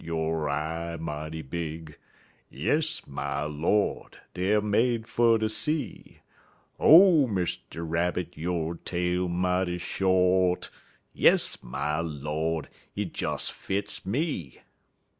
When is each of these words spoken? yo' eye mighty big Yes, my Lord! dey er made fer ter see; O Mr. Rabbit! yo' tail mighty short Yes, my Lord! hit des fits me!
yo' 0.03 0.47
eye 0.47 0.97
mighty 0.99 1.43
big 1.43 1.95
Yes, 2.49 3.05
my 3.05 3.43
Lord! 3.43 4.17
dey 4.33 4.53
er 4.53 4.59
made 4.59 5.07
fer 5.07 5.37
ter 5.37 5.47
see; 5.47 6.21
O 6.79 7.27
Mr. 7.27 7.85
Rabbit! 7.87 8.35
yo' 8.35 8.73
tail 8.83 9.27
mighty 9.29 9.77
short 9.77 10.71
Yes, 11.13 11.61
my 11.61 11.99
Lord! 11.99 12.67
hit 12.95 13.13
des 13.13 13.37
fits 13.51 14.03
me! 14.03 14.61